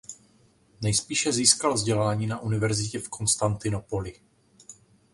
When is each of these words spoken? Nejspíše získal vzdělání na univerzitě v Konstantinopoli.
Nejspíše 0.81 1.31
získal 1.31 1.73
vzdělání 1.73 2.27
na 2.27 2.39
univerzitě 2.39 2.99
v 2.99 3.09
Konstantinopoli. 3.09 4.15